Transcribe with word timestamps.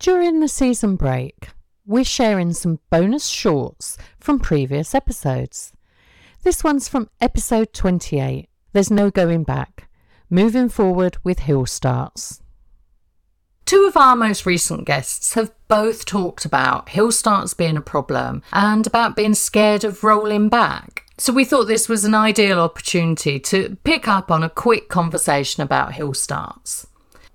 During 0.00 0.40
the 0.40 0.48
season 0.48 0.96
break, 0.96 1.50
we're 1.84 2.04
sharing 2.04 2.54
some 2.54 2.78
bonus 2.88 3.26
shorts 3.26 3.98
from 4.18 4.38
previous 4.38 4.94
episodes. 4.94 5.74
This 6.42 6.64
one's 6.64 6.88
from 6.88 7.10
episode 7.20 7.74
28. 7.74 8.48
There's 8.72 8.90
no 8.90 9.10
going 9.10 9.44
back. 9.44 9.90
Moving 10.30 10.70
forward 10.70 11.18
with 11.22 11.40
hill 11.40 11.66
starts. 11.66 12.40
Two 13.66 13.84
of 13.86 13.94
our 13.94 14.16
most 14.16 14.46
recent 14.46 14.86
guests 14.86 15.34
have 15.34 15.52
both 15.68 16.06
talked 16.06 16.46
about 16.46 16.88
hill 16.88 17.12
starts 17.12 17.52
being 17.52 17.76
a 17.76 17.82
problem 17.82 18.42
and 18.54 18.86
about 18.86 19.16
being 19.16 19.34
scared 19.34 19.84
of 19.84 20.02
rolling 20.02 20.48
back. 20.48 21.04
So 21.18 21.30
we 21.30 21.44
thought 21.44 21.66
this 21.66 21.90
was 21.90 22.06
an 22.06 22.14
ideal 22.14 22.58
opportunity 22.58 23.38
to 23.38 23.76
pick 23.84 24.08
up 24.08 24.30
on 24.30 24.42
a 24.42 24.48
quick 24.48 24.88
conversation 24.88 25.62
about 25.62 25.92
hill 25.92 26.14
starts. 26.14 26.86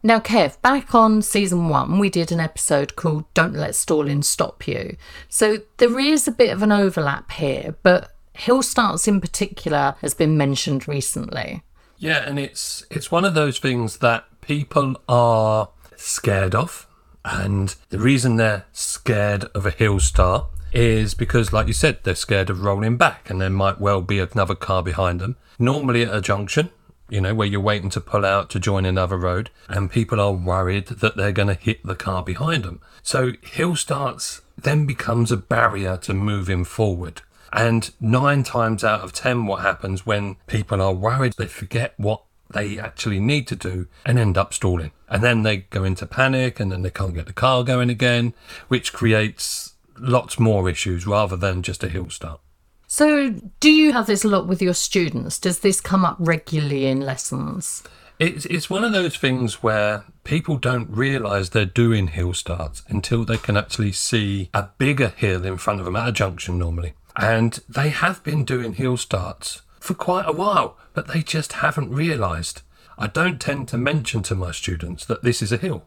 Now, 0.05 0.20
Kev, 0.20 0.62
back 0.62 0.94
on 0.94 1.23
season 1.23 1.68
one, 1.68 1.98
we 1.98 2.11
did 2.11 2.31
an 2.31 2.39
episode 2.39 2.95
called 2.95 3.25
Don't 3.34 3.56
Let 3.56 3.73
Stalling 3.73 4.22
Stop 4.22 4.67
You. 4.67 4.98
So 5.30 5.61
there 5.78 6.00
is 6.00 6.28
a 6.28 6.31
bit 6.31 6.52
of 6.52 6.61
an 6.61 6.72
overlap 6.72 7.31
here, 7.31 7.75
but 7.81 8.11
hill 8.33 8.61
starts 8.61 9.08
in 9.08 9.20
particular 9.20 9.95
has 10.02 10.14
been 10.14 10.38
mentioned 10.38 10.88
recently. 10.88 11.64
Yeah, 11.98 12.20
and 12.20 12.38
it's 12.38 12.86
it's 12.92 13.09
one 13.09 13.26
of 13.26 13.33
those 13.33 13.58
things 13.58 13.98
that 13.98 14.26
people 14.42 15.02
are 15.09 15.70
scared 15.95 16.53
of. 16.53 16.86
And 17.23 17.73
the 17.89 17.98
reason 17.98 18.36
they're 18.36 18.66
scared 18.73 19.45
of 19.56 19.66
a 19.66 19.72
hill 19.72 20.00
start 20.00 20.45
is 20.72 21.16
because, 21.16 21.52
like 21.52 21.66
you 21.66 21.73
said, 21.73 22.03
they're 22.03 22.14
scared 22.14 22.52
of 22.52 22.61
rolling 22.61 22.98
back 22.98 23.28
and 23.31 23.42
there 23.42 23.50
might 23.50 23.81
well 23.81 24.03
be 24.03 24.20
another 24.20 24.53
car 24.53 24.83
behind 24.83 25.20
them. 25.20 25.36
Normally 25.58 26.03
at 26.03 26.14
a 26.14 26.22
junction, 26.22 26.70
you 27.09 27.22
know, 27.22 27.34
where 27.36 27.48
you're 27.48 27.59
waiting 27.61 27.89
to 27.92 28.02
pull 28.02 28.25
out 28.25 28.50
to 28.52 28.59
join 28.59 28.86
another 28.86 29.17
road, 29.17 29.50
and 29.67 29.92
people 29.92 30.20
are 30.20 30.34
worried 30.34 30.88
that 30.88 31.16
they're 31.16 31.31
going 31.31 31.48
to 31.48 31.53
hit 31.53 31.86
the 31.86 31.95
car 31.95 32.23
behind 32.23 32.64
them. 32.64 32.81
So 33.03 33.34
hill 33.42 33.75
starts 33.75 34.42
then 34.58 34.86
becomes 34.86 35.31
a 35.31 35.38
barrier 35.38 35.98
to 35.98 36.14
moving 36.14 36.64
forward. 36.64 37.22
And 37.52 37.92
nine 38.00 38.44
times 38.44 38.83
out 38.83 39.02
of 39.02 39.14
ten, 39.14 39.45
what 39.45 39.61
happens 39.61 40.06
when 40.06 40.38
people 40.48 40.81
are 40.81 40.94
worried, 40.94 41.33
they 41.38 41.48
forget 41.48 41.94
what 41.98 42.23
they 42.52 42.80
actually 42.80 43.20
need 43.20 43.48
to 43.48 43.56
do 43.56 43.88
and 44.06 44.20
end 44.20 44.38
up 44.38 44.53
stalling. 44.53 44.92
And 45.08 45.23
then 45.23 45.44
they 45.44 45.58
go 45.58 45.83
into 45.83 46.06
panic 46.06 46.59
and 46.59 46.72
then 46.72 46.81
they 46.81 46.89
can't 46.89 47.14
get 47.14 47.28
the 47.28 47.33
car 47.33 47.64
going 47.64 47.89
again, 47.89 48.33
which 48.67 48.94
creates 48.94 49.73
lots 49.98 50.39
more 50.39 50.70
issues 50.70 51.08
rather 51.08 51.36
than 51.36 51.64
just 51.64 51.83
a 51.83 51.89
hill 51.89 52.09
start. 52.09 52.39
So, 52.88 53.31
do 53.59 53.72
you 53.72 53.94
have 53.94 54.08
this 54.08 54.23
a 54.23 54.28
lot 54.28 54.47
with 54.47 54.61
your 54.61 54.73
students? 54.73 55.39
Does 55.39 55.59
this 55.59 55.81
come 55.81 56.05
up 56.05 56.17
regularly 56.19 56.86
in 56.86 57.02
lessons? 57.02 57.83
It's, 58.19 58.45
it's 58.45 58.69
one 58.69 58.83
of 58.83 58.94
those 58.94 59.17
things 59.17 59.61
where 59.61 60.05
people 60.23 60.58
don't 60.58 60.89
realise 60.89 61.50
they're 61.50 61.66
doing 61.66 62.08
hill 62.08 62.33
starts 62.33 62.83
until 62.88 63.25
they 63.25 63.38
can 63.38 63.58
actually 63.58 63.92
see 63.92 64.50
a 64.53 64.69
bigger 64.77 65.09
hill 65.09 65.45
in 65.45 65.58
front 65.58 65.80
of 65.80 65.86
them 65.86 65.95
at 65.95 66.10
a 66.10 66.11
junction 66.14 66.58
normally. 66.58 66.93
And 67.15 67.60
they 67.67 67.89
have 67.89 68.23
been 68.23 68.45
doing 68.45 68.73
hill 68.73 68.98
starts 68.98 69.64
for 69.80 69.93
quite 69.93 70.27
a 70.27 70.31
while, 70.31 70.77
but 70.93 71.08
they 71.08 71.21
just 71.21 71.54
haven't 71.54 71.92
realised. 71.92 72.61
I 72.98 73.08
don't 73.08 73.42
tend 73.42 73.67
to 73.70 73.77
mention 73.77 74.23
to 74.23 74.36
my 74.36 74.52
students 74.52 75.05
that 75.05 75.23
this 75.23 75.42
is 75.42 75.52
a 75.52 75.58
hill. 75.58 75.86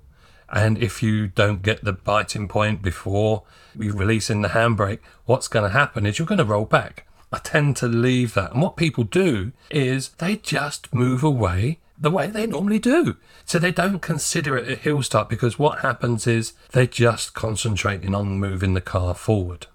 And 0.51 0.79
if 0.79 1.03
you 1.03 1.29
don't 1.29 1.63
get 1.63 1.85
the 1.85 1.93
biting 1.93 2.49
point 2.49 2.83
before 2.83 3.43
we 3.77 3.91
release 3.91 4.31
in 4.31 4.43
the 4.43 4.49
handbrake, 4.49 5.01
what's 5.27 5.49
going 5.49 5.65
to 5.65 5.79
happen 5.79 6.07
is 6.07 6.19
you're 6.19 6.27
going 6.27 6.39
to 6.39 6.45
roll 6.45 6.65
back. 6.65 7.07
I 7.31 7.39
tend 7.39 7.77
to 7.77 7.87
leave 7.87 8.35
that. 8.35 8.53
And 8.53 8.63
what 8.63 8.77
people 8.77 9.05
do 9.05 9.53
is 9.71 10.11
they 10.11 10.37
just 10.37 10.95
move 10.95 11.23
away 11.23 11.79
the 12.01 12.11
way 12.11 12.29
they 12.29 12.47
normally 12.47 12.79
do. 12.79 13.17
So 13.45 13.59
they 13.59 13.73
don't 13.73 14.01
consider 14.01 14.57
it 14.57 14.71
a 14.71 14.77
hill 14.77 15.03
start 15.03 15.29
because 15.29 15.59
what 15.59 15.81
happens 15.81 16.27
is 16.27 16.53
they're 16.73 16.87
just 16.87 17.35
concentrating 17.35 18.15
on 18.15 18.39
moving 18.39 18.75
the 18.75 18.81
car 18.81 19.15
forward. 19.15 19.67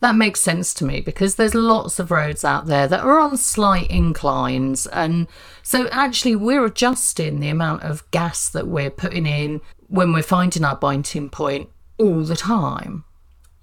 That 0.00 0.14
makes 0.14 0.40
sense 0.40 0.72
to 0.74 0.84
me 0.84 1.00
because 1.00 1.34
there's 1.34 1.54
lots 1.54 1.98
of 1.98 2.10
roads 2.10 2.44
out 2.44 2.66
there 2.66 2.86
that 2.86 3.00
are 3.00 3.18
on 3.18 3.36
slight 3.36 3.90
inclines. 3.90 4.86
And 4.86 5.26
so 5.62 5.88
actually, 5.88 6.36
we're 6.36 6.64
adjusting 6.64 7.40
the 7.40 7.48
amount 7.48 7.82
of 7.82 8.08
gas 8.12 8.48
that 8.50 8.68
we're 8.68 8.90
putting 8.90 9.26
in 9.26 9.60
when 9.88 10.12
we're 10.12 10.22
finding 10.22 10.64
our 10.64 10.76
biting 10.76 11.30
point 11.30 11.68
all 11.98 12.22
the 12.22 12.36
time. 12.36 13.04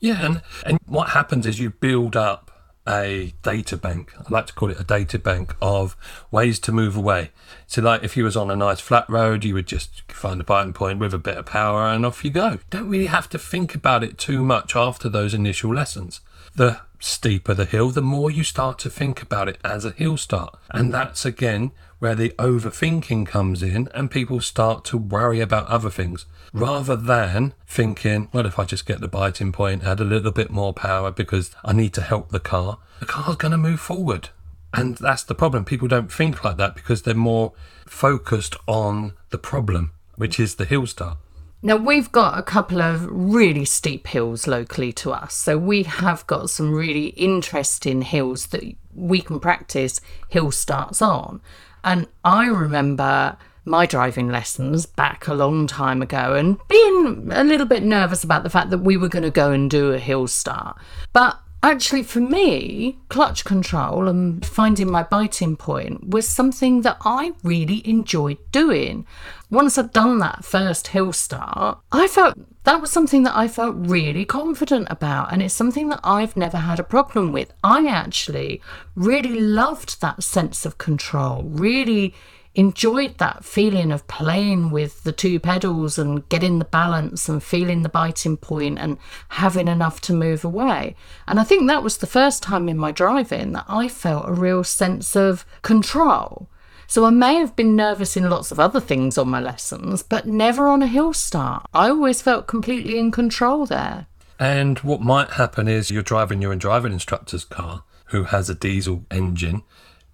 Yeah, 0.01 0.25
and, 0.25 0.41
and 0.66 0.79
what 0.85 1.09
happens 1.09 1.46
is 1.46 1.59
you 1.59 1.69
build 1.69 2.16
up 2.16 2.44
a 2.88 3.34
data 3.44 3.78
bank. 3.78 4.13
I 4.18 4.23
like 4.29 4.47
to 4.47 4.53
call 4.53 4.69
it 4.69 4.79
a 4.79 4.84
data 4.84 5.18
bank 5.18 5.56
of 5.62 5.96
ways 6.31 6.59
to 6.59 6.72
move 6.72 6.96
away. 6.96 7.31
So, 7.68 7.81
like 7.81 8.03
if 8.03 8.16
you 8.16 8.23
was 8.23 8.38
on 8.38 8.51
a 8.51 8.56
nice 8.56 8.79
flat 8.79 9.09
road, 9.09 9.44
you 9.44 9.53
would 9.53 9.68
just 9.68 10.09
find 10.12 10.40
a 10.40 10.44
biting 10.44 10.73
point 10.73 11.00
with 11.00 11.13
a 11.13 11.19
bit 11.19 11.38
of 11.38 11.46
power, 11.46 11.88
and 11.88 12.06
off 12.06 12.23
you 12.23 12.31
go. 12.31 12.59
Don't 12.69 12.90
really 12.90 13.07
have 13.07 13.29
to 13.29 13.40
think 13.40 13.75
about 13.75 14.03
it 14.03 14.18
too 14.18 14.44
much 14.44 14.75
after 14.75 15.09
those 15.09 15.34
initial 15.34 15.73
lessons. 15.73 16.22
The 16.56 16.81
steeper 17.00 17.53
the 17.53 17.66
hill, 17.66 17.90
the 17.90 18.01
more 18.01 18.31
you 18.31 18.44
start 18.44 18.79
to 18.79 18.90
think 18.90 19.22
about 19.22 19.50
it 19.50 19.57
as 19.63 19.85
a 19.85 19.91
hill 19.91 20.17
start, 20.17 20.57
and 20.69 20.94
that's 20.94 21.25
again 21.25 21.72
where 22.05 22.13
the 22.13 22.29
overthinking 22.38 23.25
comes 23.25 23.63
in, 23.63 23.89
and 23.95 24.11
people 24.11 24.39
start 24.39 24.85
to 24.85 24.95
worry 24.95 25.39
about 25.39 25.66
other 25.66 25.89
things 25.89 26.27
rather 26.53 26.95
than 26.95 27.55
thinking, 27.66 28.29
well, 28.31 28.45
if 28.45 28.59
I 28.59 28.63
just 28.63 28.85
get 28.85 29.01
the 29.01 29.07
biting 29.07 29.51
point, 29.51 29.83
add 29.83 29.99
a 29.99 30.03
little 30.03 30.31
bit 30.31 30.51
more 30.51 30.71
power 30.71 31.09
because 31.09 31.49
I 31.63 31.73
need 31.73 31.95
to 31.95 32.03
help 32.03 32.29
the 32.29 32.39
car, 32.39 32.77
the 32.99 33.07
car's 33.07 33.38
going 33.38 33.53
to 33.53 33.57
move 33.57 33.79
forward. 33.79 34.29
And 34.71 34.97
that's 34.97 35.23
the 35.23 35.33
problem. 35.33 35.66
People 35.66 35.88
don't 35.88 36.11
think 36.11 36.43
like 36.43 36.57
that 36.57 36.75
because 36.75 37.01
they're 37.01 37.16
more 37.16 37.53
focused 37.88 38.55
on 38.67 39.13
the 39.31 39.39
problem, 39.39 39.91
which 40.13 40.39
is 40.39 40.57
the 40.57 40.66
hill 40.66 40.85
start. 40.85 41.17
Now, 41.63 41.77
we've 41.77 42.11
got 42.11 42.37
a 42.37 42.43
couple 42.43 42.83
of 42.83 43.07
really 43.09 43.66
steep 43.66 44.05
hills 44.05 44.45
locally 44.45 44.93
to 44.93 45.11
us. 45.11 45.33
So, 45.33 45.57
we 45.57 45.81
have 45.81 46.27
got 46.27 46.51
some 46.51 46.72
really 46.72 47.07
interesting 47.07 48.03
hills 48.03 48.45
that 48.47 48.75
we 48.93 49.22
can 49.22 49.39
practice 49.39 49.99
hill 50.29 50.51
starts 50.51 51.01
on. 51.01 51.41
And 51.85 52.07
I 52.23 52.47
remember 52.47 53.38
my 53.63 53.85
driving 53.85 54.29
lessons 54.29 54.85
back 54.85 55.28
a 55.28 55.34
long 55.34 55.68
time 55.68 56.01
ago 56.01 56.34
and 56.34 56.57
being 56.68 57.29
a 57.31 57.44
little 57.44 57.66
bit 57.66 57.84
nervous 57.84 58.23
about 58.23 58.44
the 58.44 58.50
fact 58.50 58.72
that 58.72 58.79
we 58.79 58.97
were 58.97 59.07
going 59.07 59.23
to 59.23 59.31
go 59.31 59.51
and 59.51 59.69
do 59.69 59.91
a 59.91 60.00
hill 60.00 60.28
start. 60.28 60.78
But 61.13 61.40
actually, 61.71 62.03
for 62.03 62.19
me, 62.19 62.97
clutch 63.09 63.43
control 63.43 64.07
and 64.07 64.45
finding 64.45 64.89
my 64.89 65.03
biting 65.03 65.55
point 65.57 66.09
was 66.09 66.27
something 66.27 66.81
that 66.81 66.97
I 67.01 67.33
really 67.43 67.87
enjoyed 67.87 68.37
doing. 68.51 69.05
Once 69.49 69.77
I'd 69.77 69.91
done 69.91 70.19
that 70.19 70.45
first 70.45 70.87
hill 70.87 71.13
start, 71.13 71.79
I 71.91 72.07
felt 72.07 72.37
that 72.63 72.81
was 72.81 72.91
something 72.91 73.23
that 73.23 73.35
I 73.35 73.47
felt 73.47 73.75
really 73.77 74.25
confident 74.25 74.87
about, 74.89 75.31
and 75.31 75.41
it's 75.41 75.53
something 75.53 75.89
that 75.89 76.01
I've 76.03 76.37
never 76.37 76.57
had 76.57 76.79
a 76.79 76.83
problem 76.83 77.31
with. 77.31 77.53
I 77.63 77.87
actually 77.87 78.61
really 78.95 79.39
loved 79.39 80.01
that 80.01 80.23
sense 80.23 80.65
of 80.65 80.77
control, 80.77 81.43
really 81.43 82.13
enjoyed 82.55 83.17
that 83.17 83.43
feeling 83.43 83.91
of 83.91 84.07
playing 84.07 84.72
with 84.72 85.03
the 85.03 85.11
two 85.11 85.40
pedals 85.40 85.97
and 85.97 86.28
getting 86.29 86.59
the 86.59 86.66
balance 86.66 87.29
and 87.29 87.43
feeling 87.43 87.84
the 87.84 87.90
biting 87.90 88.37
point 88.37 88.79
and 88.79 88.97
having 89.29 89.67
enough 89.67 90.02
to 90.02 90.13
move 90.13 90.43
away. 90.43 90.96
And 91.28 91.40
I 91.40 91.43
think 91.43 91.67
that 91.67 91.84
was 91.84 91.97
the 91.97 92.07
first 92.07 92.41
time 92.41 92.69
in 92.69 92.78
my 92.78 92.91
driving 92.91 93.52
that 93.52 93.66
I 93.67 93.87
felt 93.87 94.28
a 94.28 94.34
real 94.34 94.63
sense 94.63 95.16
of 95.16 95.46
control. 95.61 96.49
So 96.87 97.05
I 97.05 97.09
may 97.09 97.35
have 97.35 97.55
been 97.55 97.75
nervous 97.75 98.16
in 98.16 98.29
lots 98.29 98.52
of 98.52 98.59
other 98.59 98.79
things 98.79 99.17
on 99.17 99.28
my 99.29 99.40
lessons, 99.40 100.03
but 100.03 100.28
never 100.28 100.67
on 100.67 100.81
a 100.81 100.87
hill 100.87 101.13
start. 101.13 101.66
I 101.73 101.90
always 101.90 102.22
felt 102.22 102.47
completely 102.47 102.97
in 102.97 103.11
control 103.11 103.66
there. 103.66 104.07
And 104.40 104.79
what 104.79 105.02
might 105.02 105.31
happen 105.31 105.67
is 105.67 105.90
you're 105.90 106.03
driving 106.03 106.41
your 106.41 106.55
driving 106.55 106.93
instructor's 106.93 107.46
car 107.46 107.84
who 108.07 108.25
has 108.25 108.49
a 108.49 108.55
diesel 108.55 109.05
engine 109.09 109.63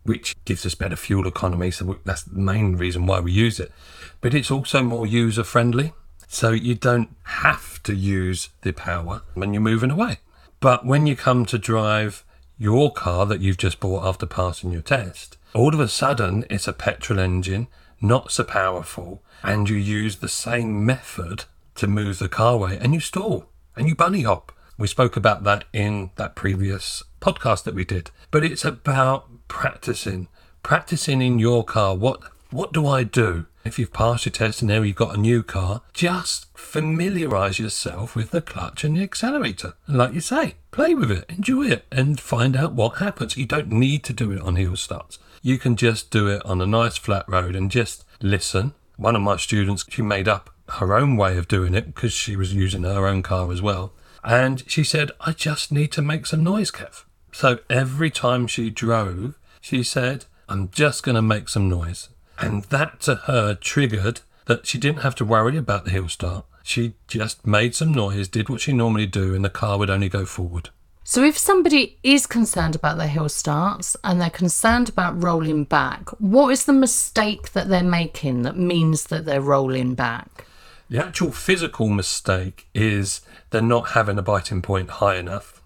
which 0.03 0.35
gives 0.45 0.65
us 0.65 0.75
better 0.75 0.95
fuel 0.95 1.27
economy. 1.27 1.71
So 1.71 1.99
that's 2.05 2.23
the 2.23 2.39
main 2.39 2.75
reason 2.75 3.05
why 3.05 3.19
we 3.19 3.31
use 3.31 3.59
it. 3.59 3.71
But 4.19 4.33
it's 4.33 4.51
also 4.51 4.83
more 4.83 5.05
user 5.05 5.43
friendly. 5.43 5.93
So 6.27 6.51
you 6.51 6.75
don't 6.75 7.15
have 7.23 7.83
to 7.83 7.93
use 7.93 8.49
the 8.61 8.71
power 8.71 9.21
when 9.33 9.53
you're 9.53 9.61
moving 9.61 9.91
away. 9.91 10.19
But 10.59 10.85
when 10.85 11.07
you 11.07 11.15
come 11.15 11.45
to 11.47 11.57
drive 11.57 12.23
your 12.57 12.93
car 12.93 13.25
that 13.25 13.41
you've 13.41 13.57
just 13.57 13.79
bought 13.79 14.05
after 14.05 14.25
passing 14.25 14.71
your 14.71 14.81
test, 14.81 15.37
all 15.53 15.73
of 15.73 15.79
a 15.79 15.87
sudden 15.87 16.45
it's 16.49 16.67
a 16.67 16.73
petrol 16.73 17.19
engine, 17.19 17.67
not 17.99 18.31
so 18.31 18.43
powerful, 18.43 19.21
and 19.43 19.67
you 19.69 19.75
use 19.75 20.17
the 20.17 20.29
same 20.29 20.85
method 20.85 21.45
to 21.75 21.87
move 21.87 22.19
the 22.19 22.29
car 22.29 22.53
away 22.53 22.77
and 22.79 22.93
you 22.93 22.99
stall 22.99 23.47
and 23.75 23.87
you 23.87 23.95
bunny 23.95 24.21
hop. 24.21 24.51
We 24.77 24.87
spoke 24.87 25.17
about 25.17 25.43
that 25.43 25.65
in 25.73 26.11
that 26.15 26.35
previous 26.35 27.03
podcast 27.19 27.63
that 27.63 27.75
we 27.75 27.83
did. 27.83 28.11
But 28.31 28.43
it's 28.43 28.65
about 28.65 29.30
practicing, 29.51 30.29
practicing 30.63 31.21
in 31.21 31.37
your 31.37 31.63
car. 31.65 31.93
What 31.93 32.21
what 32.51 32.71
do 32.71 32.87
I 32.87 33.03
do? 33.03 33.47
If 33.65 33.77
you've 33.77 33.93
passed 33.93 34.25
your 34.25 34.31
test 34.31 34.61
and 34.61 34.69
now 34.69 34.81
you've 34.81 34.95
got 34.95 35.13
a 35.13 35.19
new 35.19 35.43
car, 35.43 35.81
just 35.93 36.47
familiarize 36.57 37.59
yourself 37.59 38.15
with 38.15 38.31
the 38.31 38.41
clutch 38.41 38.83
and 38.83 38.97
the 38.97 39.03
accelerator. 39.03 39.73
And 39.87 39.97
like 39.97 40.13
you 40.13 40.21
say, 40.21 40.55
play 40.71 40.95
with 40.95 41.11
it, 41.11 41.25
enjoy 41.29 41.67
it, 41.67 41.85
and 41.91 42.19
find 42.19 42.55
out 42.55 42.73
what 42.73 42.97
happens. 42.97 43.37
You 43.37 43.45
don't 43.45 43.71
need 43.71 44.03
to 44.05 44.13
do 44.13 44.31
it 44.31 44.41
on 44.41 44.55
hill 44.55 44.77
starts. 44.77 45.19
You 45.41 45.57
can 45.57 45.75
just 45.75 46.11
do 46.11 46.27
it 46.27 46.43
on 46.45 46.61
a 46.61 46.65
nice 46.65 46.97
flat 46.97 47.25
road 47.27 47.55
and 47.55 47.69
just 47.69 48.05
listen. 48.21 48.73
One 48.95 49.15
of 49.15 49.21
my 49.21 49.37
students, 49.37 49.85
she 49.89 50.01
made 50.01 50.27
up 50.27 50.49
her 50.79 50.95
own 50.95 51.17
way 51.17 51.37
of 51.37 51.47
doing 51.47 51.73
it 51.75 51.93
because 51.93 52.13
she 52.13 52.35
was 52.35 52.53
using 52.53 52.83
her 52.83 53.05
own 53.05 53.21
car 53.21 53.51
as 53.51 53.61
well. 53.61 53.93
And 54.23 54.63
she 54.67 54.83
said, 54.83 55.11
I 55.19 55.33
just 55.33 55.71
need 55.71 55.91
to 55.91 56.01
make 56.01 56.25
some 56.25 56.43
noise, 56.43 56.71
Kev. 56.71 57.03
So 57.31 57.59
every 57.69 58.09
time 58.09 58.47
she 58.47 58.69
drove, 58.69 59.35
she 59.61 59.83
said, 59.83 60.25
I'm 60.49 60.69
just 60.69 61.03
going 61.03 61.15
to 61.15 61.21
make 61.21 61.47
some 61.47 61.69
noise. 61.69 62.09
And 62.39 62.63
that 62.65 62.99
to 63.01 63.15
her 63.15 63.55
triggered 63.55 64.21
that 64.47 64.65
she 64.65 64.77
didn't 64.77 65.03
have 65.03 65.15
to 65.15 65.25
worry 65.25 65.55
about 65.55 65.85
the 65.85 65.91
hill 65.91 66.09
start. 66.09 66.45
She 66.63 66.95
just 67.07 67.45
made 67.45 67.75
some 67.75 67.93
noise, 67.93 68.27
did 68.27 68.49
what 68.49 68.61
she 68.61 68.73
normally 68.73 69.05
do, 69.05 69.33
and 69.33 69.45
the 69.45 69.49
car 69.49 69.77
would 69.77 69.89
only 69.89 70.09
go 70.09 70.25
forward. 70.25 70.69
So, 71.03 71.23
if 71.23 71.37
somebody 71.37 71.97
is 72.03 72.27
concerned 72.27 72.75
about 72.75 72.97
their 72.97 73.07
hill 73.07 73.29
starts 73.29 73.97
and 74.03 74.21
they're 74.21 74.29
concerned 74.29 74.87
about 74.87 75.21
rolling 75.21 75.63
back, 75.63 76.09
what 76.19 76.49
is 76.49 76.65
the 76.65 76.73
mistake 76.73 77.53
that 77.53 77.69
they're 77.69 77.83
making 77.83 78.43
that 78.43 78.57
means 78.57 79.05
that 79.05 79.25
they're 79.25 79.41
rolling 79.41 79.95
back? 79.95 80.45
The 80.89 81.03
actual 81.03 81.31
physical 81.31 81.87
mistake 81.87 82.67
is 82.73 83.21
they're 83.49 83.61
not 83.61 83.91
having 83.91 84.17
a 84.17 84.21
biting 84.21 84.61
point 84.61 84.89
high 84.89 85.15
enough, 85.15 85.61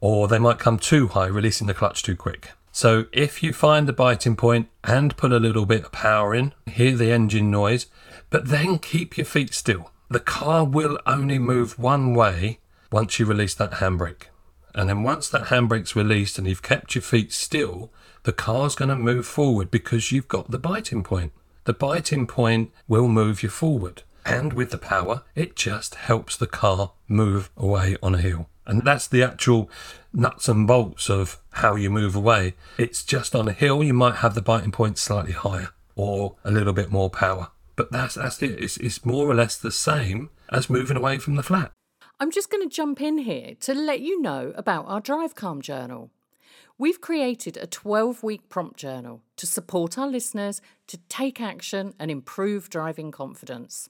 or 0.00 0.26
they 0.26 0.38
might 0.38 0.58
come 0.58 0.78
too 0.78 1.08
high, 1.08 1.26
releasing 1.26 1.66
the 1.66 1.74
clutch 1.74 2.02
too 2.02 2.16
quick. 2.16 2.50
So 2.76 3.06
if 3.10 3.42
you 3.42 3.54
find 3.54 3.88
the 3.88 3.94
biting 3.94 4.36
point 4.36 4.68
and 4.84 5.16
put 5.16 5.32
a 5.32 5.38
little 5.38 5.64
bit 5.64 5.86
of 5.86 5.92
power 5.92 6.34
in, 6.34 6.52
hear 6.66 6.94
the 6.94 7.10
engine 7.10 7.50
noise, 7.50 7.86
but 8.28 8.48
then 8.48 8.78
keep 8.78 9.16
your 9.16 9.24
feet 9.24 9.54
still. 9.54 9.92
The 10.10 10.20
car 10.20 10.62
will 10.62 10.98
only 11.06 11.38
move 11.38 11.78
one 11.78 12.14
way 12.14 12.58
once 12.92 13.18
you 13.18 13.24
release 13.24 13.54
that 13.54 13.80
handbrake. 13.80 14.24
And 14.74 14.90
then 14.90 15.02
once 15.02 15.30
that 15.30 15.44
handbrake's 15.44 15.96
released 15.96 16.36
and 16.36 16.46
you've 16.46 16.62
kept 16.62 16.94
your 16.94 17.00
feet 17.00 17.32
still, 17.32 17.90
the 18.24 18.34
car's 18.34 18.74
going 18.74 18.90
to 18.90 18.96
move 18.96 19.26
forward 19.26 19.70
because 19.70 20.12
you've 20.12 20.28
got 20.28 20.50
the 20.50 20.58
biting 20.58 21.02
point. 21.02 21.32
The 21.64 21.72
biting 21.72 22.26
point 22.26 22.72
will 22.86 23.08
move 23.08 23.42
you 23.42 23.48
forward. 23.48 24.02
And 24.26 24.52
with 24.52 24.70
the 24.70 24.76
power, 24.76 25.22
it 25.34 25.56
just 25.56 25.94
helps 25.94 26.36
the 26.36 26.46
car 26.46 26.92
move 27.08 27.48
away 27.56 27.96
on 28.02 28.14
a 28.14 28.20
hill. 28.20 28.50
And 28.66 28.82
that's 28.84 29.06
the 29.06 29.22
actual 29.22 29.70
nuts 30.12 30.48
and 30.48 30.66
bolts 30.66 31.08
of 31.08 31.38
how 31.50 31.76
you 31.76 31.90
move 31.90 32.16
away. 32.16 32.54
It's 32.78 33.04
just 33.04 33.34
on 33.34 33.48
a 33.48 33.52
hill, 33.52 33.84
you 33.84 33.94
might 33.94 34.16
have 34.16 34.34
the 34.34 34.42
biting 34.42 34.72
point 34.72 34.98
slightly 34.98 35.32
higher 35.32 35.68
or 35.94 36.36
a 36.44 36.50
little 36.50 36.72
bit 36.72 36.90
more 36.90 37.10
power. 37.10 37.48
But 37.76 37.92
that's, 37.92 38.14
that's 38.14 38.42
it. 38.42 38.62
It's, 38.62 38.76
it's 38.78 39.04
more 39.04 39.26
or 39.26 39.34
less 39.34 39.56
the 39.56 39.70
same 39.70 40.30
as 40.50 40.70
moving 40.70 40.96
away 40.96 41.18
from 41.18 41.36
the 41.36 41.42
flat. 41.42 41.72
I'm 42.18 42.30
just 42.30 42.50
going 42.50 42.66
to 42.66 42.74
jump 42.74 43.00
in 43.00 43.18
here 43.18 43.54
to 43.60 43.74
let 43.74 44.00
you 44.00 44.20
know 44.22 44.52
about 44.56 44.86
our 44.86 45.00
Drive 45.00 45.34
Calm 45.34 45.60
Journal. 45.60 46.10
We've 46.78 47.00
created 47.00 47.56
a 47.56 47.66
12 47.66 48.22
week 48.22 48.48
prompt 48.48 48.78
journal 48.78 49.22
to 49.36 49.46
support 49.46 49.98
our 49.98 50.06
listeners 50.06 50.60
to 50.88 50.98
take 51.08 51.40
action 51.40 51.94
and 51.98 52.10
improve 52.10 52.70
driving 52.70 53.10
confidence. 53.10 53.88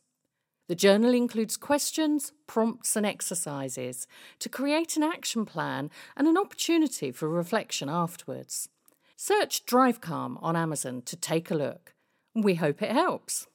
The 0.69 0.75
journal 0.75 1.15
includes 1.15 1.57
questions, 1.57 2.33
prompts, 2.49 2.97
and 2.97 3.07
exercises 3.07 4.09
to 4.41 4.49
create 4.49 4.97
an 4.97 5.05
action 5.05 5.45
plan 5.45 5.91
and 6.17 6.27
an 6.27 6.37
opportunity 6.37 7.13
for 7.13 7.29
reflection 7.29 7.89
afterwards. 7.89 8.69
Search 9.17 9.65
Drive 9.65 10.01
Calm 10.01 10.39
on 10.43 10.57
Amazon 10.57 11.03
to 11.03 11.15
take 11.17 11.53
a 11.53 11.55
look. 11.55 11.95
We 12.35 12.57
hope 12.57 12.83
it 12.83 12.91
helps. 12.91 13.47